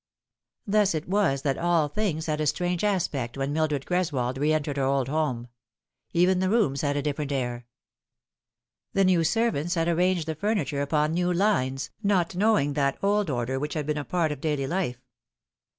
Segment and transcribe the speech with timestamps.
[0.65, 4.83] Thus it was that all things had a strange aspect when Mildred Greswold reentered her
[4.83, 5.47] old home.
[6.11, 7.67] Even the rooms had a different air.
[8.93, 11.35] The new servants had arranged the furniture upon 70 The Fatal Three.
[11.35, 14.99] new lines, not knowing that old order which had been a part of daily life.